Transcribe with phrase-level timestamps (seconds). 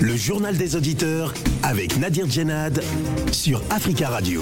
[0.00, 2.80] Le journal des auditeurs avec Nadir Djenad
[3.32, 4.40] sur Africa Radio.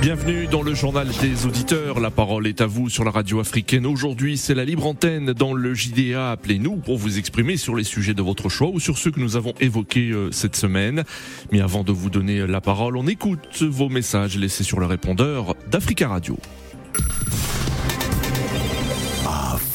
[0.00, 2.00] Bienvenue dans le journal des auditeurs.
[2.00, 3.84] La parole est à vous sur la radio africaine.
[3.84, 6.30] Aujourd'hui, c'est la libre antenne dans le JDA.
[6.30, 9.36] Appelez-nous pour vous exprimer sur les sujets de votre choix ou sur ceux que nous
[9.36, 11.04] avons évoqués euh, cette semaine.
[11.52, 15.54] Mais avant de vous donner la parole, on écoute vos messages laissés sur le répondeur
[15.70, 16.38] d'Africa Radio.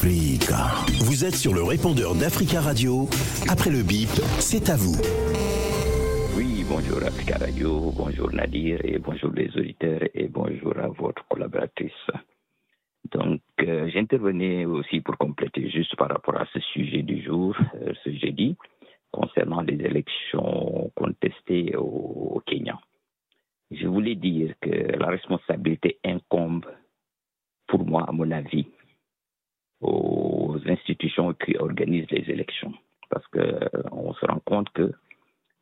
[0.02, 3.10] Vous êtes sur le répondeur d'Africa Radio.
[3.50, 4.08] Après le bip,
[4.40, 4.96] c'est à vous.
[6.38, 11.92] Oui, bonjour Africa Radio, bonjour Nadir et bonjour les auditeurs et bonjour à votre collaboratrice.
[13.12, 17.92] Donc, euh, j'intervenais aussi pour compléter juste par rapport à ce sujet du jour, euh,
[18.06, 18.56] ce jeudi,
[19.12, 22.80] concernant les élections contestées au Kenya.
[23.70, 26.66] Je voulais dire que la responsabilité incombe,
[27.68, 28.66] pour moi, à mon avis,
[29.82, 32.74] aux institutions qui organisent les élections.
[33.10, 34.92] Parce que euh, se rend compte que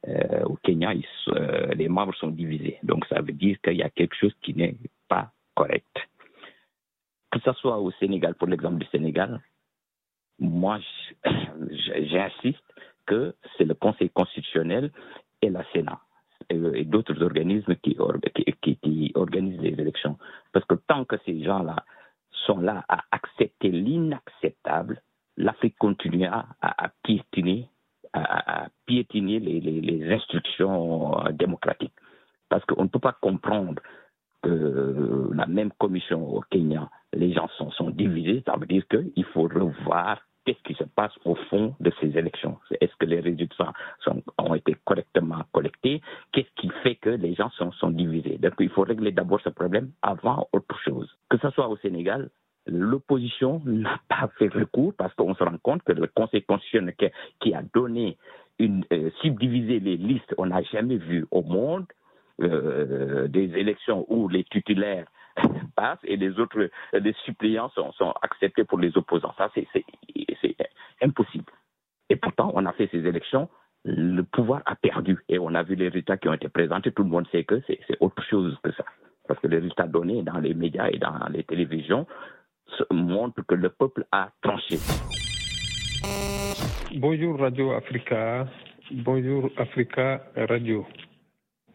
[0.08, 0.94] euh, au Kenya,
[1.30, 2.78] euh, les membres sont divisés.
[2.84, 4.76] Donc ça veut dire qu'il y a quelque chose qui n'est
[5.08, 5.96] pas correct.
[7.32, 9.42] Que ce soit au Sénégal, pour l'exemple du Sénégal,
[10.40, 10.80] moi
[11.72, 12.64] j'insiste
[13.06, 14.92] que c'est le Conseil constitutionnel
[15.42, 16.00] et la Sénat
[16.50, 17.98] et d'autres organismes qui,
[19.16, 20.18] organisent les élections.
[20.54, 21.78] Parce que tant que ces gens-là
[22.32, 25.02] sont là à accepter l'inacceptable,
[25.38, 27.70] l'Afrique continuera à, piétiner,
[28.14, 31.94] à, piétiner les, instructions démocratiques.
[32.50, 33.82] Parce qu'on ne peut pas comprendre
[34.42, 38.44] que la même commission au Kenya, les gens sont, sont divisés.
[38.46, 42.58] Ça veut dire qu'il faut revoir qu'est-ce qui se passe au fond de ces élections?
[42.80, 43.74] Est-ce que les résultats
[44.38, 46.02] ont été correctement collectés?
[46.32, 48.38] Qu'est-ce qui fait que les gens sont, divisés?
[48.38, 51.10] Donc il faut régler d'abord ce problème avant autre chose.
[51.30, 52.30] Que ce soit au Sénégal,
[52.66, 56.96] l'opposition n'a pas fait recours parce qu'on se rend compte que le Conseil constitutionnel
[57.42, 58.18] qui a donné
[58.58, 61.86] une euh, subdivisé les listes, on n'a jamais vu au monde
[62.42, 65.08] euh, des élections où les titulaires
[65.76, 69.34] passent et les autres, les suppléants sont, sont acceptés pour les opposants.
[69.38, 69.68] Ça, c'est
[71.02, 71.52] impossible.
[72.10, 73.50] Et pourtant, on a fait ces élections,
[73.84, 75.20] le pouvoir a perdu.
[75.30, 76.92] Et on a vu les résultats qui ont été présentés.
[76.92, 78.86] Tout le monde sait que c'est autre chose que ça.
[79.28, 82.08] Parce que les résultats donnés dans les médias et dans les télévisions
[82.92, 84.78] montrent que le peuple a tranché.
[86.96, 88.48] Bonjour Radio Africa.
[88.92, 90.86] Bonjour Africa Radio.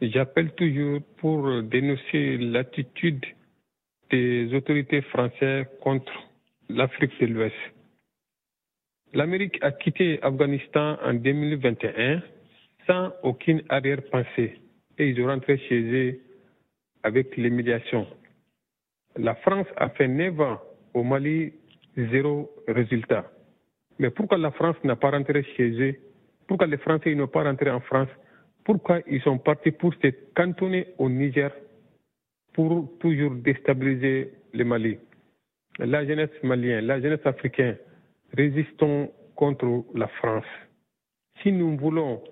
[0.01, 3.25] J'appelle toujours pour dénoncer l'attitude
[4.55, 6.13] autorités françaises contre
[6.69, 7.55] l'Afrique de l'Ouest.
[9.15, 12.23] L'Amérique a quitté Afghanistan en 2021
[12.87, 14.61] sans aucune arrière-pensée
[14.99, 16.21] et ils ont rentré chez eux
[17.03, 18.07] avec l'humiliation.
[19.17, 20.61] La France a fait 9 ans
[20.95, 21.53] au Mali,
[21.97, 23.31] zéro résultat.
[23.99, 25.97] Mais pourquoi la France n'a pas rentré chez eux?
[26.47, 28.09] Pourquoi les Français n'ont pas rentré en France?
[28.65, 31.53] Pourquoi ils sont partis pour se cantonner au Niger?
[32.53, 34.99] Pour toujours déstabiliser le Mali
[35.79, 37.77] La jeunesse malienne, la jeunesse africaine,
[38.37, 40.45] résistons contre la France.
[41.43, 42.23] Si nous voulons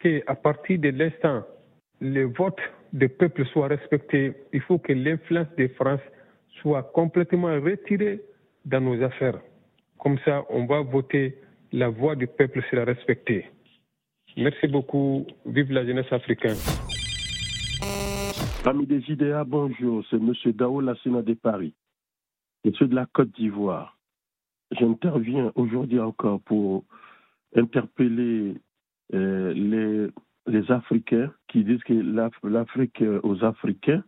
[0.00, 1.44] qu'à partir de l'instant,
[2.00, 2.60] le vote
[2.92, 6.00] des peuples soit respecté, il faut que l'influence de France
[6.60, 8.20] soit complètement retirée
[8.64, 9.40] dans nos affaires.
[9.98, 11.38] Comme ça, on va voter,
[11.72, 13.46] la voix du peuple sera respectée.
[14.36, 15.26] Merci beaucoup.
[15.46, 16.56] Vive la jeunesse africaine.
[18.66, 20.02] Amis des IDEA, bonjour.
[20.08, 20.32] C'est M.
[20.54, 21.74] Dao Lassina de Paris.
[22.64, 23.98] Je suis de la Côte d'Ivoire.
[24.70, 26.82] J'interviens aujourd'hui encore pour
[27.54, 28.54] interpeller
[29.12, 30.08] euh, les,
[30.46, 34.02] les Africains qui disent que l'Afrique aux Africains,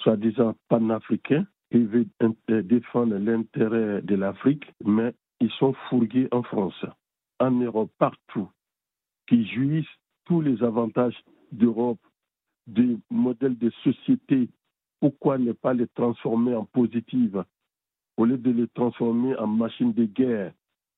[0.00, 6.86] soi-disant panafricains, ils veulent défendre l'intérêt de l'Afrique, mais ils sont fourgués en France,
[7.38, 8.48] en Europe, partout,
[9.28, 9.84] qui jouissent
[10.24, 12.00] tous les avantages d'Europe,
[12.66, 14.48] des modèles de société.
[15.00, 17.44] Pourquoi ne pas les transformer en positives
[18.16, 20.52] au lieu de les transformer en machines de guerre,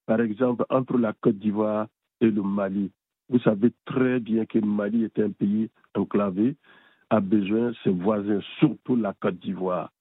[0.06, 1.86] par exemple entre la Côte d'Ivoire
[2.20, 2.90] et le Mali
[3.28, 6.56] Vous savez très bien que le Mali est un pays enclavé,
[7.10, 9.92] a besoin de ses voisins, surtout la Côte d'Ivoire.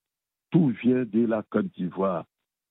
[0.50, 2.24] Tout vient de la Côte d'Ivoire.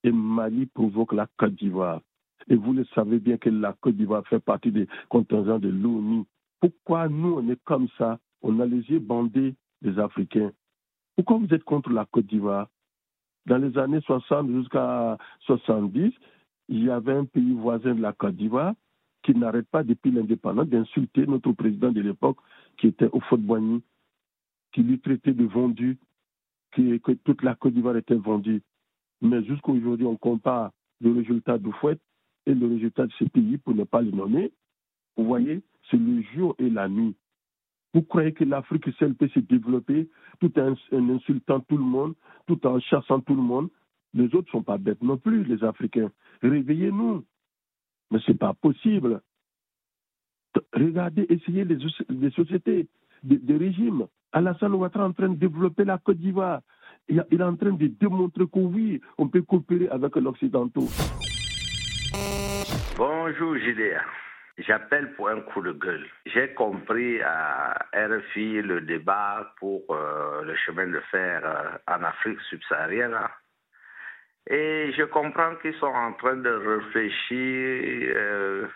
[0.04, 2.02] Et Mali provoque la Côte d'Ivoire.
[2.50, 6.26] Et vous le savez bien que la Côte d'Ivoire fait partie des contingents de l'ONU.
[6.60, 8.20] Pourquoi nous, on est comme ça?
[8.44, 10.52] On a les yeux bandés des Africains.
[11.16, 12.70] Pourquoi vous êtes contre la Côte d'Ivoire?
[13.46, 16.14] Dans les années 60 jusqu'à 70,
[16.70, 18.74] il y avait un pays voisin de la Côte d'Ivoire
[19.24, 22.38] qui n'arrête pas depuis l'indépendance d'insulter notre président de l'époque
[22.78, 23.82] qui était au Boigny.
[24.74, 25.98] qui lui traitait de vendu,
[26.72, 28.62] que, que toute la Côte d'Ivoire était vendue.
[29.22, 31.98] Mais jusqu'à aujourd'hui, on compare le résultat du Fouet
[32.46, 34.52] et le résultat de ces pays, pour ne pas les nommer.
[35.16, 37.16] Vous voyez, c'est le jour et la nuit.
[37.94, 40.10] Vous croyez que l'Afrique seule peut se développer
[40.40, 40.74] tout en,
[41.10, 42.16] insultant tout le monde,
[42.48, 43.70] tout en chassant tout le monde?
[44.16, 46.12] Les autres ne sont pas bêtes non plus, les Africains.
[46.42, 47.24] Réveillez-nous.
[48.12, 49.22] Mais ce n'est pas possible.
[50.74, 52.88] Regardez, essayez les, sociétés,
[53.24, 54.08] des, régimes.
[54.32, 56.62] Alassane Ouattara est en train de développer la Côte d'Ivoire.
[57.10, 60.90] Il, est en train de démontrer que oui, on peut coopérer avec l'Occidentaux.
[62.98, 64.23] Bonjour, Gideon.
[64.60, 66.06] J'appelle pour un coup de gueule.
[66.28, 72.40] J'ai compris à RFI le débat pour euh, le chemin de fer euh, en Afrique
[72.50, 73.18] subsaharienne.
[74.48, 78.68] Et je comprends qu'ils sont en train de réfléchir euh,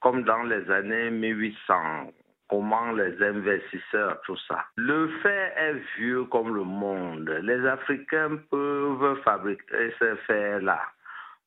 [0.00, 2.12] comme dans les années 1800,
[2.48, 4.64] comment les investisseurs, tout ça.
[4.76, 7.28] Le fait est vieux comme le monde.
[7.42, 10.80] Les Africains peuvent fabriquer ces fers-là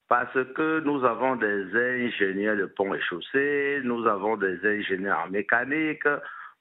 [0.09, 5.29] parce que nous avons des ingénieurs de ponts et chaussées, nous avons des ingénieurs en
[5.29, 6.03] mécanique.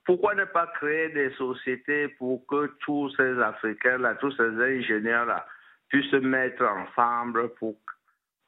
[0.05, 5.47] Pourquoi ne pas créer des sociétés pour que tous ces Africains-là, tous ces ingénieurs-là
[5.89, 7.77] puissent se mettre ensemble pour,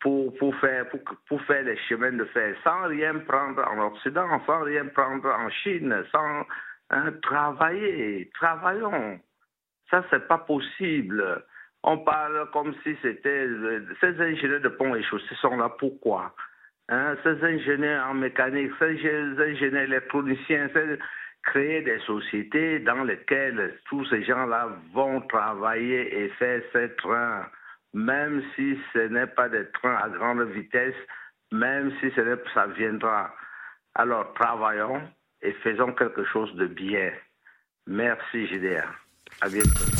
[0.00, 4.28] pour, pour, faire, pour, pour faire les chemins de fer sans rien prendre en Occident,
[4.44, 6.46] sans rien prendre en Chine, sans
[6.90, 8.30] hein, travailler.
[8.34, 9.18] Travaillons.
[9.90, 11.42] Ça, c'est pas possible.
[11.82, 13.48] On parle comme si c'était.
[14.00, 16.34] Ces ingénieurs de ponts et chaussées sont là pourquoi
[16.88, 17.16] hein?
[17.22, 18.86] Ces ingénieurs en mécanique, ces
[19.38, 20.68] ingénieurs électroniciens,
[21.42, 27.46] créer des sociétés dans lesquelles tous ces gens-là vont travailler et faire ces trains,
[27.94, 30.94] même si ce n'est pas des trains à grande vitesse,
[31.50, 33.34] même si ce ça viendra.
[33.94, 35.02] Alors travaillons
[35.42, 37.10] et faisons quelque chose de bien.
[37.86, 38.86] Merci, JDR.
[39.40, 39.99] À bientôt.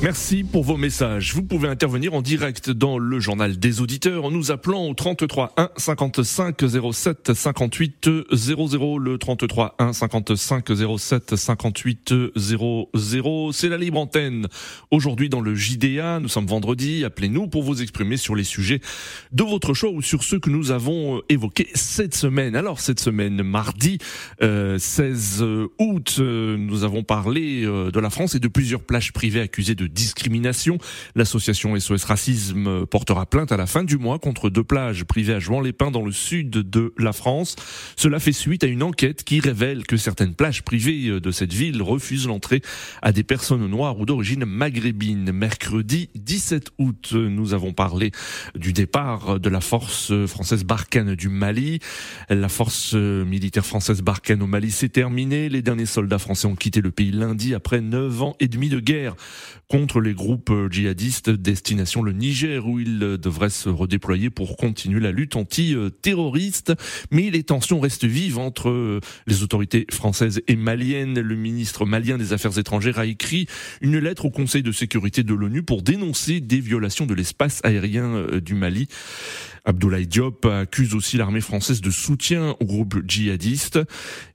[0.00, 1.34] Merci pour vos messages.
[1.34, 5.54] Vous pouvez intervenir en direct dans le journal des auditeurs en nous appelant au 33
[5.56, 6.56] 1 55
[6.92, 8.98] 07 58 00.
[9.00, 10.68] Le 33 1 55
[10.98, 13.52] 07 58 00.
[13.52, 14.46] C'est la libre antenne.
[14.92, 17.04] Aujourd'hui dans le JDA, nous sommes vendredi.
[17.04, 18.80] Appelez-nous pour vous exprimer sur les sujets
[19.32, 22.54] de votre choix ou sur ceux que nous avons euh, évoqués cette semaine.
[22.54, 23.98] Alors cette semaine, mardi
[24.40, 29.40] 16 euh, août, euh, nous avons parlé de la France et de plusieurs plages privées
[29.40, 30.78] accusées de discrimination.
[31.14, 35.38] L'association SOS Racisme portera plainte à la fin du mois contre deux plages privées à
[35.40, 37.56] Jouan-les-Pins dans le sud de la France.
[37.96, 41.82] Cela fait suite à une enquête qui révèle que certaines plages privées de cette ville
[41.82, 42.62] refusent l'entrée
[43.02, 45.32] à des personnes noires ou d'origine maghrébine.
[45.32, 48.10] Mercredi 17 août, nous avons parlé
[48.54, 51.80] du départ de la force française Barkhane du Mali.
[52.28, 55.48] La force militaire française Barkhane au Mali s'est terminée.
[55.48, 58.80] Les derniers soldats français ont quitté le pays lundi après neuf ans et demi de
[58.80, 59.14] guerre
[59.78, 65.36] les groupes djihadistes destination le Niger où ils devraient se redéployer pour continuer la lutte
[65.36, 66.72] anti-terroriste.
[67.12, 71.20] Mais les tensions restent vives entre les autorités françaises et maliennes.
[71.20, 73.46] Le ministre malien des Affaires étrangères a écrit
[73.80, 78.26] une lettre au Conseil de sécurité de l'ONU pour dénoncer des violations de l'espace aérien
[78.42, 78.88] du Mali.
[79.64, 83.78] Abdoulaye Diop accuse aussi l'armée française de soutien au groupe djihadiste.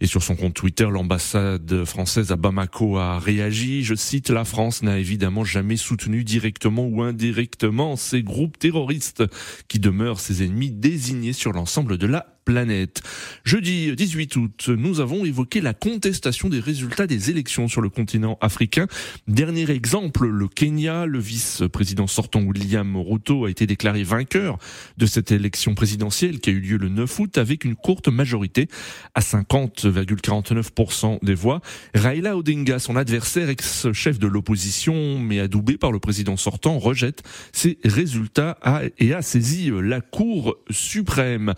[0.01, 3.83] Et sur son compte Twitter, l'ambassade française à Bamako a réagi.
[3.83, 9.23] Je cite, la France n'a évidemment jamais soutenu directement ou indirectement ces groupes terroristes
[9.67, 13.01] qui demeurent ses ennemis désignés sur l'ensemble de la planète.
[13.43, 18.37] Jeudi 18 août, nous avons évoqué la contestation des résultats des élections sur le continent
[18.41, 18.87] africain.
[19.27, 24.57] Dernier exemple, le Kenya, le vice-président sortant William Ruto a été déclaré vainqueur
[24.97, 28.67] de cette élection présidentielle qui a eu lieu le 9 août avec une courte majorité
[29.15, 31.61] à 50,49% des voix.
[31.93, 37.77] Raila Odinga, son adversaire, ex-chef de l'opposition, mais adoubé par le président sortant, rejette ces
[37.83, 38.57] résultats
[38.99, 41.53] et a saisi la Cour suprême.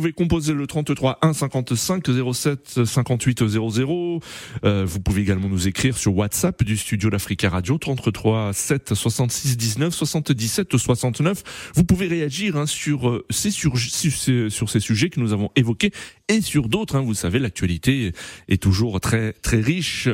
[0.00, 4.20] Pouvez composer le 33 1 55 07 58 00.
[4.62, 9.92] vous pouvez également nous écrire sur WhatsApp du studio d'Africa Radio 33 7 66 19
[9.92, 11.72] 77 69.
[11.74, 15.90] Vous pouvez réagir hein, sur, euh, ces sur, ces sujets que nous avons évoqués
[16.28, 16.96] et sur d'autres.
[16.96, 17.02] Hein.
[17.02, 18.12] Vous savez, l'actualité
[18.48, 20.08] est toujours très très riche.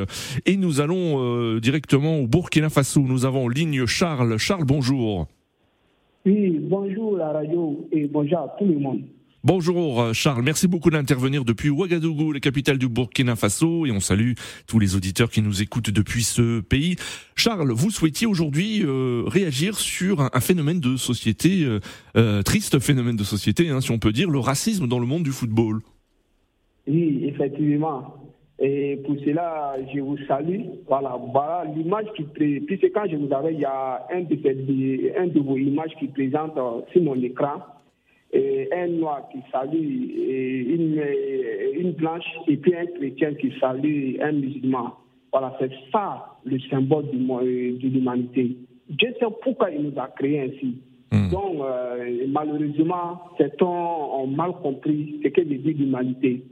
[0.45, 2.99] Et nous allons euh, directement au Burkina Faso.
[2.99, 4.37] Nous avons ligne Charles.
[4.37, 5.27] Charles, bonjour.
[6.25, 9.03] Oui, bonjour la radio et bonjour à tout le monde.
[9.47, 14.01] Bonjour euh, Charles, merci beaucoup d'intervenir depuis Ouagadougou, la capitale du Burkina Faso, et on
[14.01, 14.33] salue
[14.67, 16.97] tous les auditeurs qui nous écoutent depuis ce pays.
[17.33, 21.65] Charles, vous souhaitiez aujourd'hui euh, réagir sur un, phénomène de société,
[22.17, 25.23] euh, triste phénomène de société, hein, si on peut dire, le racisme dans le monde
[25.23, 25.79] du football.
[26.85, 28.15] Oui, effectivement.
[28.59, 30.59] Et pour cela, je vous salue.
[30.89, 35.55] Voilà, voilà l'image qui puisque quand je vous avais, il y a un de vos
[35.55, 36.59] images qui présente
[36.91, 37.61] sur mon écran
[38.37, 41.03] et un noir qui salue une,
[41.79, 44.93] une blanche et puis un chrétien qui salue un musulman.
[45.31, 48.57] Voilà, c'est ça le symbole de l'humanité.
[48.89, 50.77] Dieu sait pourquoi il nous a créés ainsi.
[51.11, 51.29] Hmm.
[51.29, 56.43] Donc, euh, malheureusement, certains ont mal compris ce que veut dire l'humanité.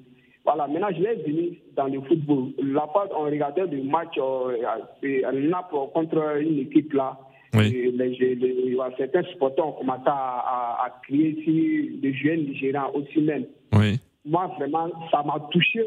[0.46, 2.52] Voilà, maintenant je vais venir dans le football.
[2.94, 7.18] Part, on regardait le match euh, Naples contre une équipe là.
[7.58, 7.92] Oui.
[7.94, 13.46] Les, certains supporters ont commencé à, à, crier si les jeunes Nigériens aussi même.
[13.74, 14.00] Oui.
[14.26, 15.82] Moi, vraiment, ça m'a touché.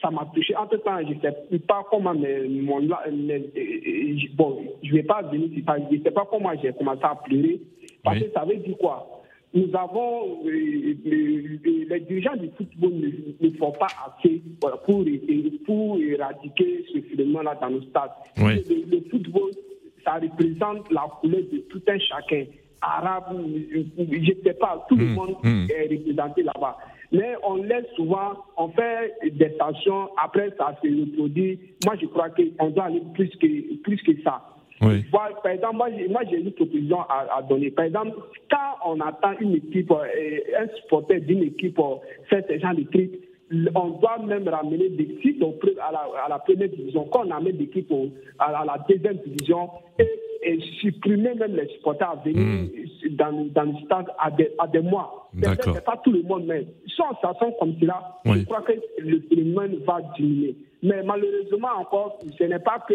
[0.00, 0.56] Ça m'a touché.
[0.56, 2.80] Entre temps, je ne sais pas comment mais, mon,
[4.34, 7.60] bon, je ne vais pas venir, je ne sais pas comment j'ai commencé à pleurer.
[8.02, 9.20] Parce que ça veut dire quoi?
[9.52, 12.92] Nous avons, euh, les dirigeants du football
[13.40, 14.70] ne, font pas assez pour,
[15.66, 18.10] pour éradiquer ce phénomène-là dans nos stades.
[18.36, 19.50] Le, football,
[20.04, 22.44] ça représente la couleur de tout un chacun.
[22.82, 23.36] Arabe,
[23.70, 25.14] je ne sais pas, tout le hmm.
[25.14, 25.66] monde hmm.
[25.70, 26.78] est représenté là-bas.
[27.12, 31.58] Mais on laisse souvent, on fait des sanctions, après ça se reproduit.
[31.84, 34.42] Moi, je crois qu'on doit aller plus que, plus que ça.
[34.80, 35.04] Oui.
[35.12, 35.88] Par exemple, moi,
[36.30, 37.70] j'ai une proposition à, donner.
[37.70, 38.16] Par exemple,
[38.50, 41.96] quand on attend une équipe, euh, un supporter d'une équipe euh,
[42.30, 43.12] faire ce genre de trucs,
[43.74, 47.56] on doit même ramener des sites à la, à la première division, quand on amène
[47.56, 47.92] des équipes
[48.38, 53.14] à, la deuxième division, et, supprimer même les supporters à venir hmm.
[53.16, 55.28] dans, dans le stade à des, à des mois.
[55.38, 59.20] C'est pas tout le monde, mais si on s'attend comme cela, je crois que le
[59.28, 60.56] phénomène va diminuer.
[60.82, 62.94] Mais malheureusement encore, ce n'est pas que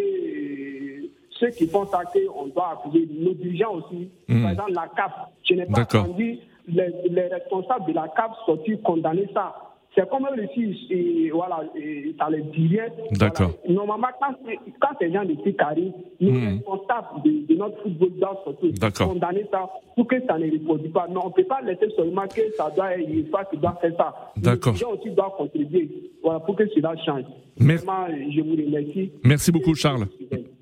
[1.40, 4.10] ceux qui font ça qu'on doit accuser nos dirigeants aussi.
[4.28, 4.42] Hmm.
[4.42, 5.12] Par exemple, la CAF,
[5.44, 9.56] je n'ai pas entendu les, les, responsables de la CAF sortir condamner ça.
[9.96, 12.88] C'est comme ici, et voilà, et ça les rien.
[13.12, 13.52] D'accord.
[13.70, 14.36] Normalement, quand,
[14.82, 16.48] quand ces gens de arrivent, nous, mmh.
[16.58, 21.08] responsables de, de, notre football doivent sortir condamner ça pour que ça ne reproduise pas.
[21.08, 23.78] Non, on ne peut pas laisser seulement que ça doit être une fois qui doit
[23.80, 24.34] faire ça.
[24.36, 24.74] D'accord.
[24.74, 25.90] Les gens aussi doivent contribuer
[26.22, 27.24] voilà, pour que cela change.
[27.58, 29.12] Vraiment, je vous remercie.
[29.24, 30.08] Merci beaucoup, Charles.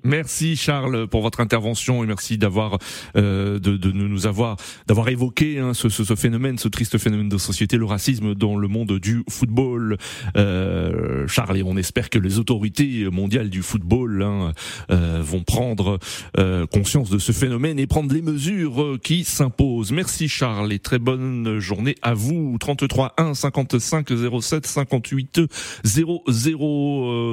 [0.04, 2.78] Merci Charles pour votre intervention et merci d'avoir
[3.16, 7.30] euh, de, de, nous avoir d'avoir évoqué hein, ce, ce, ce, phénomène, ce triste phénomène
[7.30, 9.96] de société, le racisme dans le monde du football.
[10.36, 14.52] Euh, Charles, et on espère que les autorités mondiales du football hein,
[14.90, 15.98] euh, vont prendre
[16.38, 19.90] euh, conscience de ce phénomène et prendre les mesures qui s'imposent.
[19.90, 22.58] Merci Charles et très bonne journée à vous.
[22.60, 24.08] 33 1 55
[24.42, 25.40] 07 58
[25.82, 26.22] 00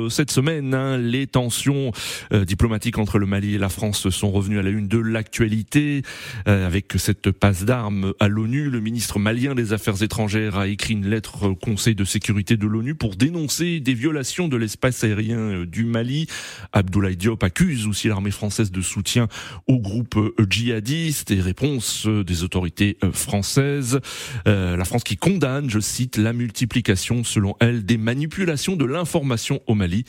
[0.09, 1.91] cette semaine, hein, les tensions
[2.31, 6.03] diplomatiques entre le Mali et la France sont revenus à la une de l'actualité.
[6.47, 10.93] Euh, avec cette passe d'armes à l'ONU, le ministre malien des Affaires étrangères a écrit
[10.93, 15.37] une lettre au Conseil de sécurité de l'ONU pour dénoncer des violations de l'espace aérien
[15.37, 16.27] euh, du Mali.
[16.73, 19.27] Abdoulaye Diop accuse aussi l'armée française de soutien
[19.67, 23.99] au groupe euh, djihadiste et réponse des autorités françaises.
[24.45, 29.75] la France qui condamne, je cite, la multiplication, selon elle, des manipulations de l'information au
[29.75, 30.05] Mali.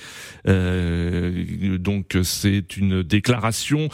[0.47, 3.89] donc c'est une déclaration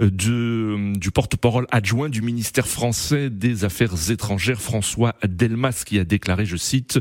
[0.00, 6.04] euh, de, du porte-parole adjoint du ministère français des Affaires étrangères, François Delmas, qui a
[6.04, 7.00] déclaré, je cite,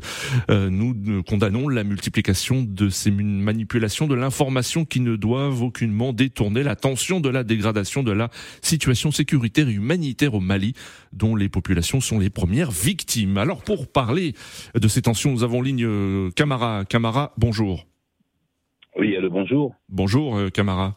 [0.49, 6.63] euh, nous condamnons la multiplication de ces manipulations de l'information qui ne doivent aucunement détourner
[6.63, 8.29] l'attention de la dégradation de la
[8.61, 10.73] situation sécuritaire et humanitaire au Mali,
[11.11, 13.37] dont les populations sont les premières victimes.
[13.37, 14.33] Alors pour parler
[14.75, 16.85] de ces tensions, nous avons ligne euh, Camara.
[16.85, 17.82] Camara, bonjour.
[18.95, 19.73] Oui, le bonjour.
[19.89, 20.93] Bonjour, Camara.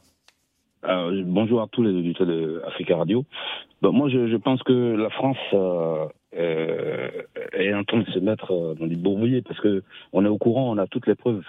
[0.85, 3.25] Euh, bonjour à tous les auditeurs de Africa Radio.
[3.83, 7.09] moi, je, je, pense que la France euh, euh,
[7.53, 10.39] est en train de se mettre euh, dans des bourbouillés parce que on est au
[10.39, 11.43] courant, on a toutes les preuves.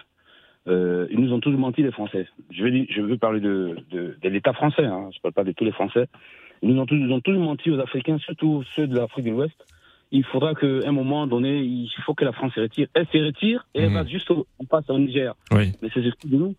[0.68, 2.28] Euh, ils nous ont tous menti, les Français.
[2.50, 5.44] Je veux, je veux parler de, de, de l'État français, hein, je ne parle pas
[5.44, 6.08] de tous les Français.
[6.62, 9.32] Ils nous ont tous, ils ont tous menti aux Africains, surtout ceux de l'Afrique de
[9.32, 9.66] l'Ouest.
[10.12, 12.88] Il faudra qu'à un moment donné, il faut que la France se retire.
[12.94, 14.10] Elle se retire et elle va mmh.
[14.10, 15.36] juste, on passe au Niger.
[15.52, 15.74] Oui.
[15.82, 16.56] Mais c'est juste de nous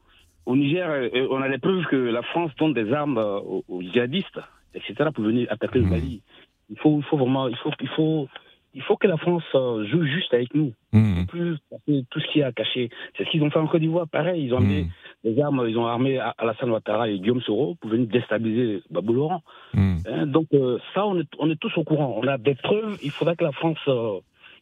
[0.49, 3.38] au Niger, euh, on a les preuves que la France donne des armes euh,
[3.69, 4.40] aux, djihadistes,
[4.75, 5.90] etc., pour venir attaquer le mmh.
[5.90, 6.23] Mali.
[6.71, 8.28] Il faut, il faut vraiment, il faut, il faut,
[8.75, 10.72] il faut que la France euh, joue juste avec nous.
[10.92, 11.25] Mmh.
[11.26, 11.56] Plus
[11.87, 12.90] tout ce qui a caché.
[13.16, 14.08] C'est ce qu'ils ont fait en Côte d'Ivoire.
[14.08, 14.88] Pareil, ils ont amené mmh.
[15.30, 19.42] des armes, ils ont armé Alassane Ouattara et Guillaume Soro pour venir déstabiliser Babou Laurent.
[19.76, 20.48] Hein, donc
[20.94, 22.18] ça, on est, on est tous au courant.
[22.22, 22.98] On a des preuves.
[23.02, 23.78] Il faudra que la France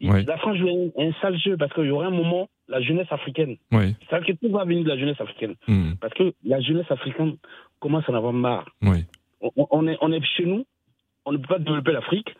[0.01, 3.57] La France joue un, sale jeu parce qu'il y aura un moment, la jeunesse africaine.
[3.73, 3.95] Oui.
[4.09, 5.55] C'est-à-dire que tout va venir de la jeunesse africaine.
[5.67, 5.93] Hmm.
[6.01, 7.37] Parce que la jeunesse africaine
[7.81, 8.67] commence à en avoir marre.
[8.83, 9.05] Oui.
[9.41, 10.65] On, est, on est chez nous,
[11.25, 12.35] on ne peut pas développer l'Afrique,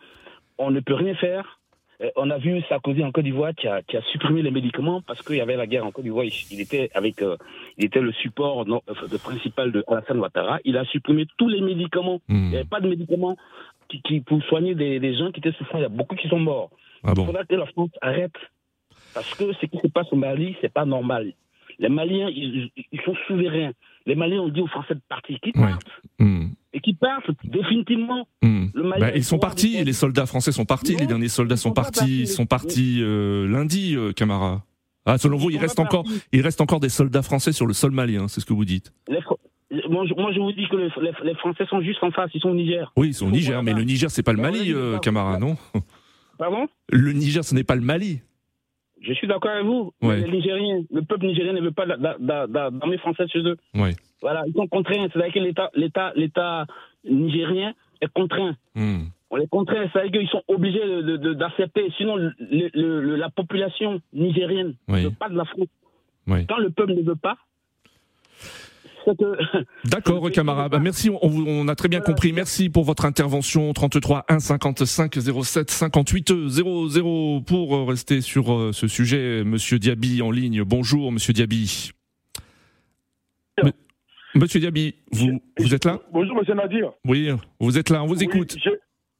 [0.57, 1.59] on ne peut rien faire.
[2.01, 5.01] Euh, on a vu Sarkozy en Côte d'Ivoire qui a, qui a, supprimé les médicaments
[5.01, 6.25] parce qu'il y avait la guerre en Côte d'Ivoire.
[6.25, 7.37] Il, était avec, euh,
[7.77, 10.59] il était le support non, euh, principal de Alassane Ouattara.
[10.63, 12.21] Il a supprimé tous les médicaments.
[12.27, 12.35] Hmm.
[12.35, 13.35] Il n'y avait pas de médicaments
[13.89, 15.79] qui, qui pour soigner des, des, gens qui étaient souffrants.
[15.79, 16.69] Il y a beaucoup qui sont morts.
[17.03, 17.23] Ah bon.
[17.23, 18.35] Il faudra que la France arrête
[19.13, 21.33] parce que ce qui se passe au Mali, c'est pas normal.
[21.79, 23.71] Les Maliens, ils, ils, sont souverains.
[24.05, 25.37] Les Maliens ont dit aux Français de partir.
[25.53, 26.01] Partent.
[26.77, 28.27] Et qui partent définitivement.
[28.43, 28.67] Hmm.
[28.99, 32.45] bah, ils sont partis, les soldats français sont partis, les derniers soldats sont, partis, sont
[32.45, 34.61] partis euh, lundi, euh, Camara.
[35.07, 37.89] Ah, selon vous, il reste encore, il reste encore des soldats français sur le sol
[37.89, 38.93] malien, c'est ce que vous dites.
[39.09, 42.93] moi, je, vous dis que les, Français sont juste en face, ils sont au Niger.
[42.95, 45.57] Oui, ils sont au Niger, mais le Niger, c'est pas le Mali, euh, Camara, non
[46.37, 46.67] Pardon?
[46.89, 48.21] Le Niger, ce n'est pas le Mali.
[49.01, 49.93] Je suis d'accord avec vous.
[50.03, 50.21] Ouais.
[50.21, 53.57] Les Nigériens, le peuple nigérien ne veut pas d'armée française chez eux.
[53.73, 53.95] Ouais.
[54.21, 55.07] Voilà, ils sont contraints.
[55.11, 56.65] C'est-à-dire que l'État, l'État, l'État
[57.09, 58.55] nigérien est contraint.
[58.75, 59.05] Hmm.
[59.29, 60.79] On les contraint, c'est-à-dire qu'ils sont obligés
[61.35, 61.91] d'accepter.
[61.97, 65.03] Sinon, le, la population nigérienne Oui.
[65.03, 65.67] ne veut pas de la France.
[66.27, 66.45] Oui.
[66.47, 67.37] Quand le peuple ne veut pas,
[69.85, 70.77] D'accord, camarade.
[70.81, 72.33] Merci, on, on, a très bien compris.
[72.33, 73.71] Merci pour votre intervention.
[73.71, 79.43] 33 1 55 07 58 00 pour rester sur euh, ce sujet.
[79.45, 80.63] Monsieur Diaby en ligne.
[80.63, 81.91] Bonjour, Monsieur Diaby.
[84.35, 86.91] Monsieur Diaby, vous, vous êtes là Bonjour, Monsieur Nadir.
[87.05, 87.29] Oui,
[87.59, 88.55] vous êtes là, on vous oui, écoute.
[88.63, 88.69] Je,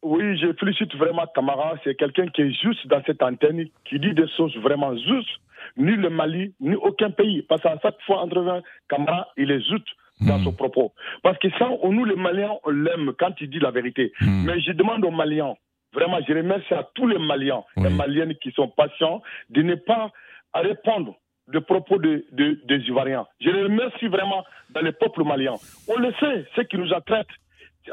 [0.04, 1.76] oui, je félicite vraiment Camara.
[1.84, 5.30] C'est quelqu'un qui est juste dans cette antenne, qui dit des choses vraiment justes.
[5.76, 7.42] Ni le Mali, ni aucun pays.
[7.44, 9.88] Parce qu'à chaque fois, entre Camara, il est juste
[10.22, 10.94] dans son propos.
[11.24, 14.12] Parce que ça, nous, les Maliens, on l'aime quand il dit la vérité.
[14.22, 14.46] Hmm.
[14.46, 15.56] Mais je demande aux Maliens,
[15.94, 20.12] vraiment, je remercie à tous les Maliens et Maliennes qui sont patients de ne pas
[20.54, 21.16] répondre
[21.48, 23.26] de propos de, de, des Ivoiriens.
[23.40, 25.54] Je les remercie vraiment dans le peuple malien.
[25.88, 27.28] On le sait, ce qui nous attraite.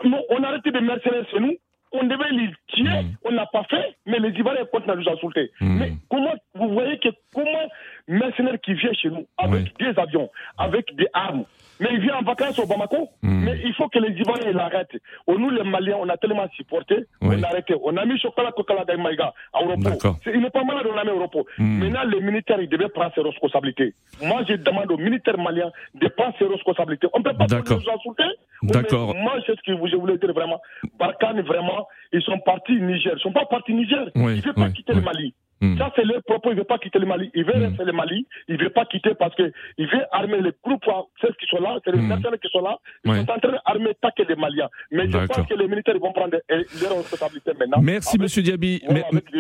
[0.05, 1.55] On a arrêté de mercenaires chez nous.
[1.97, 2.91] On devait les tuer,
[3.25, 5.53] on n'a pas fait, mais les Ivoiriens continuent à nous insulter.
[5.61, 7.69] Mais comment, vous voyez que comment
[8.09, 11.45] mercenaire qui vient chez nous avec des avions, avec des armes,
[11.81, 13.09] mais il vient en vacances au Bamako.
[13.23, 14.97] Mais il faut que les Ivoiriens l'arrêtent.
[15.29, 17.75] Nous, les Maliens, on a tellement supporté, on a arrêté.
[17.83, 20.19] On a mis Chocolat Kokala Maïga à Europo.
[20.33, 21.47] Il n'est pas malade, on a mis Europo.
[21.59, 23.95] Maintenant, les militaires, ils devaient prendre ses responsabilités.
[24.23, 27.09] Moi, je demande aux militaires maliens de prendre ses responsabilités.
[27.13, 28.25] On ne peut pas nous insulter.
[28.63, 29.15] D'accord.
[29.15, 30.61] Moi, c'est ce que je voulais dire vraiment.
[30.99, 33.13] Barkhane, vraiment, ils sont partis Niger.
[33.13, 34.07] Ils ne sont pas partis Niger.
[34.15, 35.35] Oui, ils ne veulent pas quitter le Mali.
[35.79, 36.51] Ça, c'est leur propos.
[36.51, 37.31] Il ne veut pas quitter le Mali.
[37.35, 38.27] Il veut rester le Mali.
[38.49, 40.85] Il ne veut pas quitter parce qu'il veut armer les groupes,
[41.21, 42.79] ceux qui sont là, c'est les personnes qui sont là.
[43.05, 44.69] Ils sont en train d'armer taquer les Maliens.
[44.91, 47.81] Mais je pense que les militaires vont prendre leurs responsabilités maintenant.
[47.81, 48.83] Merci, Monsieur Diaby.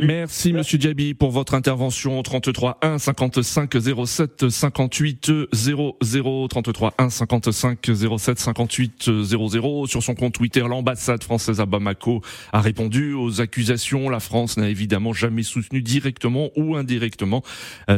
[0.02, 2.22] Merci, Monsieur Diaby, pour votre intervention.
[2.22, 3.70] 33 1 55
[4.06, 6.48] 07 58 00.
[6.48, 7.78] 33 1 55
[8.18, 9.86] 07 58 00.
[9.86, 12.22] Sur son compte Twitter, l'ambassade française à Bamako
[12.52, 14.08] a répondu aux accusations.
[14.08, 16.03] La France n'a évidemment jamais soutenu directement
[16.56, 17.42] ou indirectement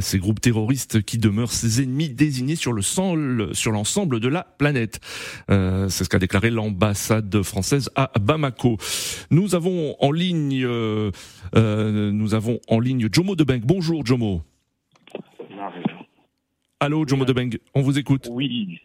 [0.01, 4.45] ces groupes terroristes qui demeurent ses ennemis désignés sur le sol, sur l'ensemble de la
[4.45, 5.01] planète.
[5.51, 8.77] Euh, C'est ce qu'a déclaré l'ambassade française à Bamako.
[9.31, 11.11] Nous avons en ligne, euh,
[11.55, 13.61] euh, nous avons en ligne Jomo Debeng.
[13.65, 14.43] Bonjour Jomo.
[16.81, 18.29] Allô Jomo Debeng, on vous écoute.
[18.31, 18.81] Oui,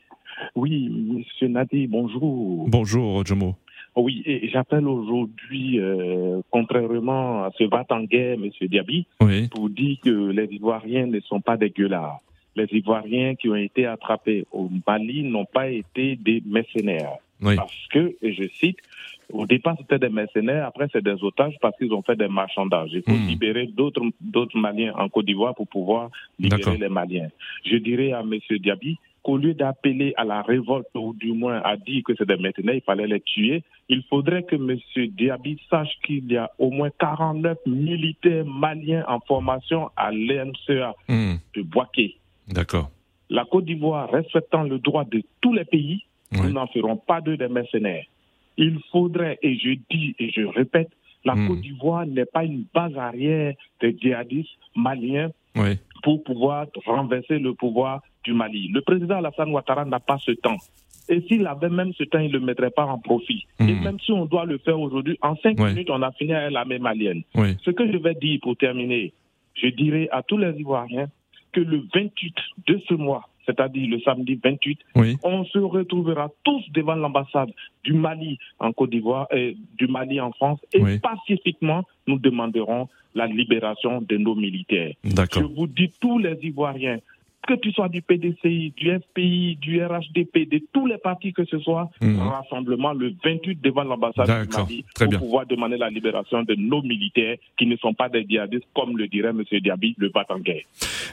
[0.55, 2.67] oui, Monsieur Nadi, bonjour.
[2.69, 3.55] Bonjour Jomo.
[3.95, 9.49] Oui, et j'appelle aujourd'hui, euh, contrairement à ce va en guerre, Monsieur Diaby, oui.
[9.49, 12.21] pour dire que les Ivoiriens ne sont pas des gueulards.
[12.56, 17.17] Les Ivoiriens qui ont été attrapés au Mali n'ont pas été des mercenaires.
[17.41, 17.56] Oui.
[17.56, 18.77] Parce que, et je cite,
[19.34, 22.91] au départ c'était des mercenaires, après c'est des otages parce qu'ils ont fait des marchandages.
[22.93, 23.27] Il faut Hmm.
[23.27, 27.30] libérer d'autres d'autres Maliens en Côte d'Ivoire pour pouvoir libérer les Maliens.
[27.65, 31.77] Je dirais à Monsieur Diaby qu'au lieu d'appeler à la révolte ou du moins à
[31.77, 34.77] dire que c'est des mercenaires, il fallait les tuer, il faudrait que M.
[35.15, 41.36] Diaby sache qu'il y a au moins 49 militaires maliens en formation à l'ENCA Hmm.
[41.55, 42.17] de Boaké.
[42.47, 42.89] D'accord.
[43.29, 47.38] La Côte d'Ivoire, respectant le droit de tous les pays, nous n'en ferons pas d'eux
[47.38, 48.05] des mercenaires.
[48.57, 50.89] Il faudrait, et je dis et je répète,
[51.23, 51.47] la Hmm.
[51.47, 55.77] Côte d'Ivoire n'est pas une base arrière des djihadistes maliens Oui.
[56.03, 58.69] pour pouvoir renverser le pouvoir du Mali.
[58.69, 60.57] Le président Alassane Ouattara n'a pas ce temps.
[61.10, 63.45] Et s'il avait même ce temps, il ne le mettrait pas en profit.
[63.60, 63.84] Et Mhm.
[63.84, 65.69] même si on doit le faire aujourd'hui, en cinq Ouais.
[65.73, 67.23] minutes, on a fini avec l'armée malienne.
[67.36, 67.57] Oui.
[67.63, 69.12] Ce que je vais dire pour terminer,
[69.55, 71.07] je dirais à tous les Ivoiriens
[71.51, 72.36] que le 28
[72.67, 75.17] de ce mois, c'est-à-dire le samedi 28, Oui.
[75.23, 77.51] on se retrouvera tous devant l'ambassade
[77.84, 80.99] du Mali en Côte d'Ivoire et du Mali en France et Oui.
[80.99, 84.93] pacifiquement, nous demanderons la libération de nos militaires.
[85.03, 86.99] Je vous dis, tous les Ivoiriens,
[87.47, 91.60] que tu sois du PDCI, du FPI, du RHDP, de tous les partis que ce
[91.60, 92.19] soit, mhm.
[92.19, 97.38] rassemblement le 28 devant l'ambassade du Mali pour pouvoir demander la libération de nos militaires
[97.58, 99.43] qui ne sont pas des djihadistes, comme le dirait M.
[99.51, 100.65] Diaby, le Batangay.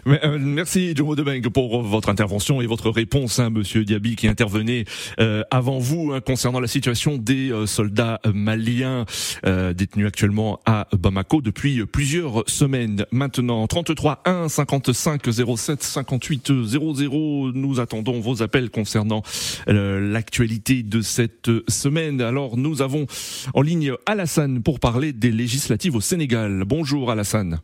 [0.06, 4.28] Mais, euh, merci Jomo Debeng pour votre intervention et votre réponse, hein, Monsieur Diaby, qui
[4.28, 4.84] intervenait
[5.20, 9.04] euh, avant vous hein, concernant la situation des euh, soldats maliens
[9.44, 13.04] détenus actuellement à Bamako depuis plusieurs semaines.
[13.12, 15.22] Maintenant, 33 1 55
[15.56, 17.52] 07 50 00.
[17.52, 19.22] Nous attendons vos appels concernant
[19.68, 22.20] euh, l'actualité de cette semaine.
[22.20, 23.06] Alors, nous avons
[23.54, 26.64] en ligne Alassane pour parler des législatives au Sénégal.
[26.66, 27.60] Bonjour Alassane.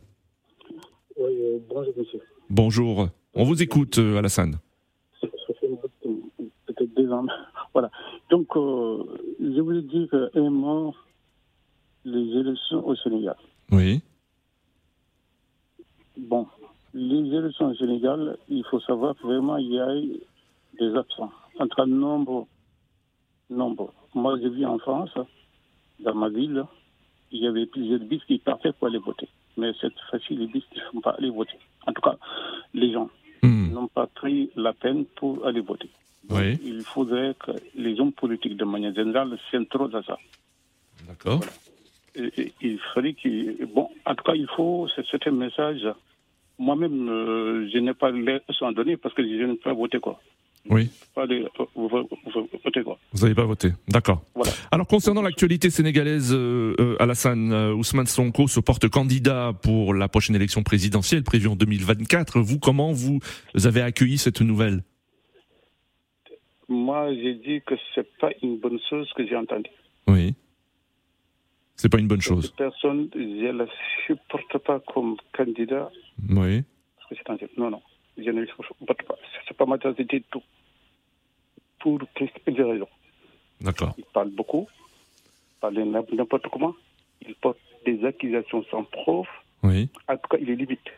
[1.17, 2.19] Oui, euh, bonjour monsieur.
[2.49, 3.09] Bonjour.
[3.33, 4.57] On vous écoute euh, Alassane.
[5.21, 5.27] Ça
[5.59, 5.67] fait
[6.65, 7.25] peut-être deux ans.
[7.73, 7.91] Voilà.
[8.31, 10.49] Donc, je voulais dire un
[12.05, 13.35] les élections au Sénégal.
[13.71, 14.01] Oui.
[16.17, 16.47] Bon,
[16.95, 19.93] les élections au Sénégal, il faut savoir que vraiment il y a
[20.79, 21.31] des absents.
[21.59, 22.47] Entre nombre,
[23.49, 23.93] nombre.
[24.13, 25.11] Moi, j'ai vu en France,
[25.99, 26.63] dans ma ville,
[27.31, 29.27] il y avait plusieurs bis qui partaient pour aller voter.
[29.57, 31.59] Mais cette fois-ci, les bis ne sont pas allés voter.
[31.85, 32.15] En tout cas,
[32.73, 33.09] les gens
[33.43, 33.73] hmm.
[33.73, 35.89] n'ont pas pris la peine pour aller voter.
[36.63, 40.17] Il faudrait que les hommes politiques, de manière générale, s'introduisent à ça.
[41.07, 41.41] D'accord.
[42.15, 43.65] Il faudrait qu'il.
[43.75, 44.87] Bon, en tout cas, il faut.
[45.11, 45.85] C'est un message
[46.57, 50.19] moi-même, euh, je n'ai pas à donner parce que je n'ai pas voté quoi.
[50.67, 50.89] Oui.
[51.13, 52.97] Pas de, voter quoi.
[53.13, 54.23] Vous n'avez pas voté, d'accord.
[54.71, 60.35] Alors concernant l'actualité sénégalaise, euh, euh, Alassane Ousmane Sonko se porte candidat pour la prochaine
[60.35, 62.39] élection présidentielle prévue en 2024.
[62.39, 63.19] Vous, comment vous
[63.63, 64.81] avez accueilli cette nouvelle?
[66.67, 69.69] Moi, j'ai dit que c'est pas une bonne chose que j'ai entendue.
[70.07, 70.33] Oui.
[71.75, 72.51] C'est pas une bonne chose.
[72.57, 73.67] personne, je la
[74.07, 75.91] supporte pas comme candidat.
[76.29, 76.63] Oui.
[77.57, 77.81] Non, non.
[78.17, 79.15] Je ne supporte pas.
[79.47, 80.43] C'est pas ma tasse de tout.
[81.79, 82.87] Pour des raisons.
[83.61, 83.93] D'accord.
[83.97, 84.67] Il parle beaucoup.
[85.25, 86.75] Il parle n'importe comment.
[87.21, 89.27] Il porte des accusations sans preuve.
[89.63, 89.89] Oui.
[90.07, 90.89] En tout cas, il est limite.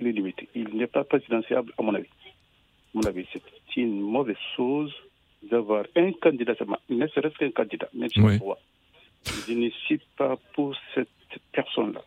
[0.00, 0.48] Il est limite.
[0.54, 2.08] Il n'est pas présidentiable, à mon avis.
[2.08, 4.92] À mon avis, c'est une mauvaise chose
[5.42, 8.38] d'avoir un candidat seulement, ne serait-ce qu'un candidat, même si oui.
[9.46, 11.08] Je ne suis pas pour cette
[11.52, 12.02] personne-là.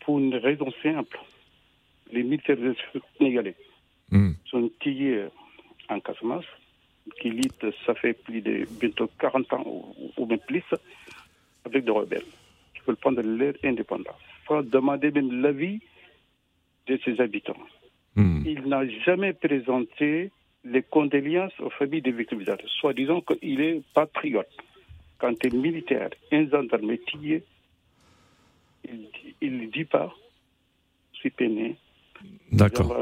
[0.00, 1.18] Pour une raison simple.
[2.12, 2.58] Les militaires
[3.18, 3.56] sénégalais
[4.10, 4.32] hmm.
[4.46, 5.26] sont tirés
[5.88, 6.44] en Casamance,
[7.20, 10.64] qui luttent, ça fait plus de bientôt 40 ans ou, même plus,
[11.64, 12.24] avec des rebelles
[12.74, 15.80] qui veulent prendre leur indépendance, sans demander même l'avis
[16.86, 17.56] de ses habitants.
[18.14, 18.42] Hmm.
[18.44, 20.30] Il n'a jamais présenté
[20.64, 22.44] les condoléances aux familles des victimes,
[22.80, 24.48] soit disant qu'il est patriote
[25.18, 27.02] quand un militaire, un gendarme est
[29.40, 30.14] il ne dit pas,
[31.12, 31.76] je suis peiné.
[32.52, 32.96] D'accord.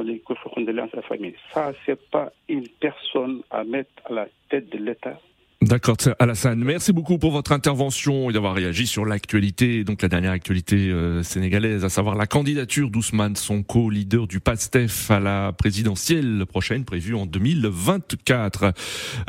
[1.53, 5.19] Ça, c'est pas une personne à mettre à la tête de l'État.
[5.65, 6.63] D'accord, Alassane.
[6.63, 11.23] Merci beaucoup pour votre intervention et d'avoir réagi sur l'actualité, donc la dernière actualité euh,
[11.23, 17.15] sénégalaise, à savoir la candidature d'Ousmane Sonko, leader du PASTEF à la présidentielle prochaine prévue
[17.15, 18.65] en 2024.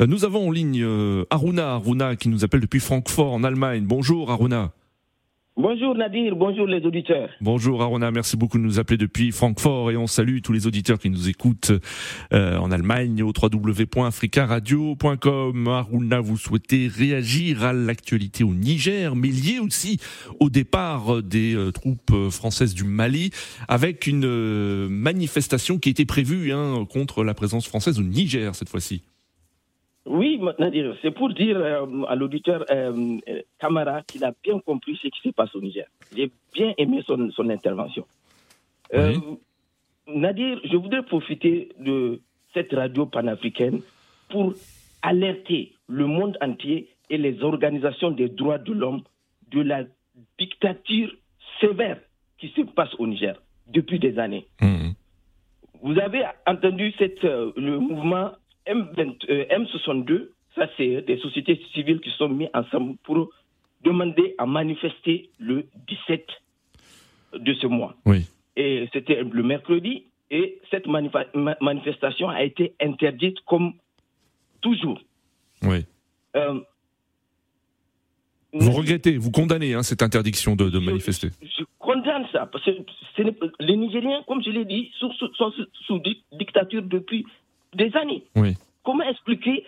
[0.02, 3.84] Euh, nous avons en ligne euh, Aruna, Aruna qui nous appelle depuis Francfort en Allemagne.
[3.86, 4.72] Bonjour Aruna.
[5.58, 7.30] Bonjour Nadir, bonjour les auditeurs.
[7.40, 10.98] Bonjour Arona, merci beaucoup de nous appeler depuis Francfort et on salue tous les auditeurs
[10.98, 11.72] qui nous écoutent
[12.34, 15.68] euh, en Allemagne au www.africaradio.com.
[15.68, 19.98] Aruna, vous souhaitez réagir à l'actualité au Niger, mais lié aussi
[20.40, 23.30] au départ des euh, troupes françaises du Mali,
[23.66, 28.68] avec une euh, manifestation qui était prévue hein, contre la présence française au Niger cette
[28.68, 29.04] fois-ci.
[30.06, 30.40] Oui,
[31.02, 33.18] c'est pour dire euh, à l'auditeur euh,
[33.58, 35.86] Camara qu'il a bien compris ce qui se passe au Niger.
[36.16, 38.06] J'ai bien aimé son, son intervention.
[38.94, 39.16] Euh,
[40.06, 42.20] Nadir, je voudrais profiter de
[42.54, 43.80] cette radio panafricaine
[44.28, 44.54] pour
[45.02, 49.02] alerter le monde entier et les organisations des droits de l'homme
[49.50, 49.82] de la
[50.38, 51.10] dictature
[51.60, 51.98] sévère
[52.38, 53.34] qui se passe au Niger
[53.66, 54.46] depuis des années.
[54.60, 54.90] Mmh.
[55.82, 58.30] Vous avez entendu cette, le mouvement
[58.66, 63.30] M62, euh, ça c'est des sociétés civiles qui sont mises ensemble pour
[63.82, 66.26] demander à manifester le 17
[67.34, 67.94] de ce mois.
[68.04, 68.26] Oui.
[68.56, 73.74] Et c'était le mercredi, et cette manifestation a été interdite comme
[74.60, 75.00] toujours.
[75.62, 75.84] Oui.
[76.34, 76.60] Euh,
[78.52, 82.72] vous regrettez, vous condamnez hein, cette interdiction de, manifester je, condamne ça, parce que
[83.60, 85.12] les Nigériens, comme je l'ai dit, sont
[85.86, 86.02] sous
[86.32, 87.26] dictature depuis
[87.76, 88.24] des années.
[88.34, 88.54] Oui.
[88.84, 89.64] Comment expliquer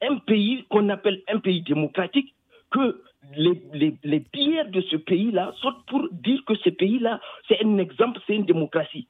[0.00, 2.34] un pays qu'on appelle un pays démocratique
[2.70, 3.02] que
[3.36, 7.78] les, les, les pires de ce pays-là sont pour dire que ce pays-là, c'est un
[7.78, 9.06] exemple, c'est une démocratie.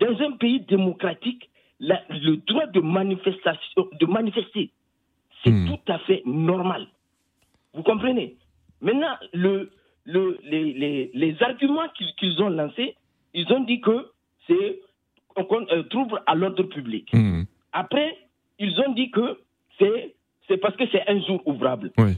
[0.00, 1.48] Dans un pays démocratique,
[1.80, 4.70] le droit de manifestation, de manifester,
[5.42, 5.68] c'est hmm.
[5.68, 6.86] tout à fait normal.
[7.74, 8.36] Vous comprenez?
[8.80, 9.70] Maintenant, le,
[10.04, 12.96] le, les, les, les arguments qu'ils ont lancés,
[13.34, 14.08] ils ont dit que
[14.46, 14.80] c'est
[15.36, 17.08] on, euh, trouble à l'ordre public.
[17.12, 17.42] Hmm.
[17.74, 18.16] Après,
[18.58, 19.38] ils ont dit que
[19.78, 20.14] c'est
[20.48, 21.90] c'est parce que c'est un jour ouvrable.
[21.98, 22.12] Oui.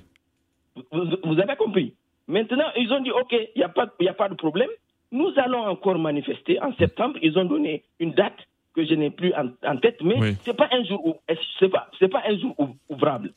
[0.92, 1.94] Vous, avez compris
[2.28, 4.68] Maintenant, ils ont dit, OK, il n'y a, pas, a pas de problème.
[5.12, 7.18] Nous allons encore manifester en septembre.
[7.22, 8.36] Ils ont donné une date
[8.74, 11.16] que je n'ai plus en, tête, mais ce c'est pas un jour
[11.58, 12.54] c'est pas, pas un jour
[12.90, 13.32] ouvrable.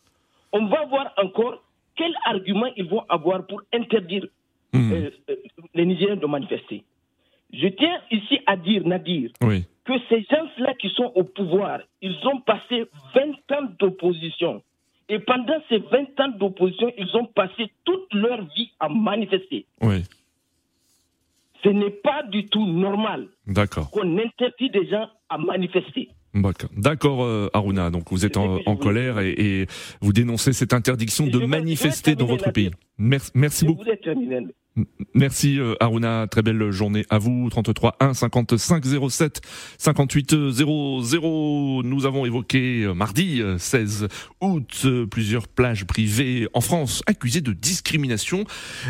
[0.51, 1.63] On va voir encore
[1.95, 4.25] quel argument ils vont avoir pour interdire
[4.73, 4.91] hmm.
[4.91, 5.35] euh, euh,
[5.73, 6.83] les Nigériens de manifester.
[7.53, 9.29] Je tiens ici à dire, Nadir,
[9.89, 14.61] que ces gens-là qui sont au pouvoir, ils ont passé 20 ans d'opposition.
[15.09, 19.65] Et pendant ces 20 ans d'opposition, ils ont passé toute leur vie à manifester.
[19.81, 20.03] Oui.
[21.63, 23.29] Ce n'est pas du tout normal
[23.91, 26.09] qu'on interdit des gens à manifester.
[26.77, 27.89] D'accord, euh, Aruna.
[27.89, 29.65] Donc vous êtes en, colère et,
[30.01, 32.69] vous dénoncez cette interdiction de manifester dans votre pays.
[32.99, 33.83] Merci, merci beaucoup.
[35.13, 37.49] Merci euh, Aruna, très belle journée à vous.
[37.49, 39.41] 33 1 55 07
[39.77, 41.83] 58 00.
[41.83, 44.07] Nous avons évoqué euh, mardi 16 euh,
[44.41, 48.45] août plusieurs plages privées en France accusées de discrimination.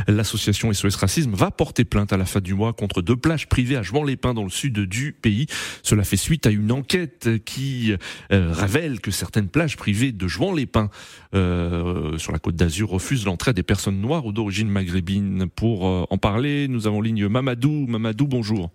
[0.07, 3.77] L'association SOS Racisme va porter plainte à la fin du mois contre deux plages privées
[3.77, 5.47] à Jouan-les-Pins dans le sud du pays.
[5.83, 7.93] Cela fait suite à une enquête qui
[8.29, 10.89] révèle que certaines plages privées de Jouan-les-Pins
[11.33, 16.17] sur la côte d'Azur refusent l'entrée des personnes noires ou d'origine maghrébine pour euh, en
[16.17, 17.85] parler, nous avons ligne Mamadou.
[17.87, 18.69] Mamadou, bonjour.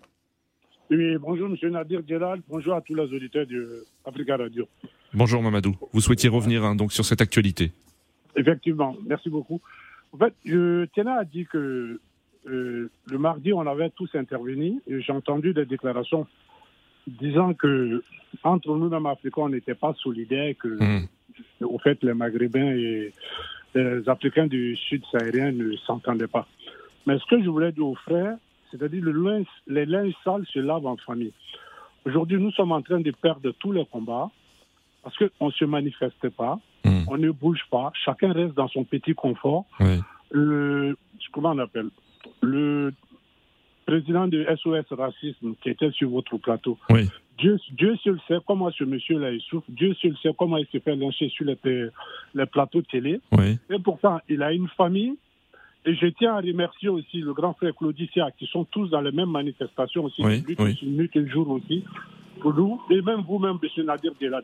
[0.91, 4.67] Oui, bonjour Monsieur Nadir Djelal, bonjour à tous les auditeurs de Africa Radio.
[5.13, 7.71] Bonjour Mamadou, vous souhaitiez revenir hein, donc sur cette actualité
[8.35, 9.61] Effectivement, merci beaucoup.
[10.13, 11.99] En fait, je tenais à dire que
[12.47, 16.27] euh, le mardi, on avait tous intervenu et j'ai entendu des déclarations
[17.07, 18.03] disant que
[18.43, 21.07] entre nous, même Africains, on n'était pas solidaires, que mmh.
[21.61, 23.11] au fait, les Maghrébins et
[23.73, 26.47] les Africains du Sud sahérien ne s'entendaient pas.
[27.05, 28.37] Mais ce que je voulais dire aux frères,
[28.71, 31.33] c'est-à-dire le les linges sales se lavent en famille.
[32.05, 34.29] Aujourd'hui, nous sommes en train de perdre tous les combats
[35.03, 37.03] parce qu'on ne se manifeste pas, hmm.
[37.07, 39.65] on ne bouge pas, chacun reste dans son petit confort.
[40.31, 40.97] Le,
[41.31, 41.89] comment on appelle?
[42.41, 42.91] Le
[43.85, 46.77] président de SOS Racisme qui était sur votre plateau,
[47.37, 50.95] Dieu, Dieu seul sait comment ce monsieur-là souffre, Dieu seul sait comment il se fait
[50.95, 51.57] lyncher sur les,
[52.33, 53.19] les plateaux télé.
[53.69, 55.17] Et pourtant, il a une famille,
[55.85, 59.11] et je tiens à remercier aussi le grand frère Claudicia, qui sont tous dans les
[59.11, 60.43] mêmes manifestations aussi, oui,
[60.83, 61.83] nuit et jour aussi,
[62.41, 63.85] pour nous, et même vous-même, M.
[63.85, 64.43] Nadir Delad.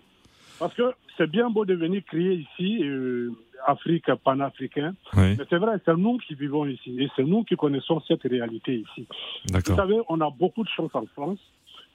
[0.59, 3.31] Parce que c'est bien beau de venir crier ici, euh,
[3.65, 8.01] Afrique panafricain, mais c'est vrai, c'est nous qui vivons ici, et c'est nous qui connaissons
[8.07, 9.07] cette réalité ici.
[9.51, 11.39] Vous savez, on a beaucoup de chance en France,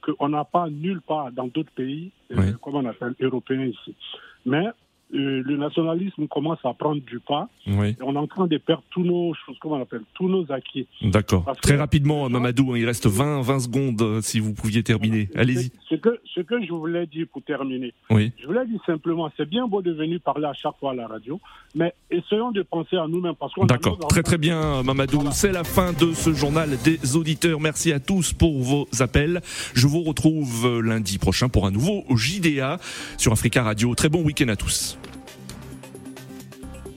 [0.00, 3.94] qu'on n'a pas nulle part dans d'autres pays, euh, comme on appelle, européens ici.
[4.44, 4.66] Mais
[5.14, 7.48] euh, le nationalisme commence à prendre du pas.
[7.66, 7.90] Oui.
[7.90, 10.50] Et on est en train de perdre tous nos choses, comment on appelle, tous nos
[10.50, 10.86] acquis.
[11.02, 11.44] D'accord.
[11.62, 15.28] Très rapidement, Mamadou, hein, il reste 20, 20 secondes euh, si vous pouviez terminer.
[15.36, 15.70] Allez-y.
[15.88, 18.32] Ce que, ce que je voulais dire pour terminer, oui.
[18.40, 21.06] je voulais dire simplement, c'est bien beau de venir parler à chaque fois à la
[21.06, 21.40] radio,
[21.76, 23.36] mais essayons de penser à nous-mêmes.
[23.38, 23.98] parce qu'on D'accord.
[24.08, 25.22] Très très bien, Mamadou.
[25.30, 27.60] C'est la fin de ce journal des auditeurs.
[27.60, 29.40] Merci à tous pour vos appels.
[29.74, 32.78] Je vous retrouve euh, lundi prochain pour un nouveau JDA
[33.18, 33.94] sur Africa Radio.
[33.94, 34.95] Très bon week-end à tous.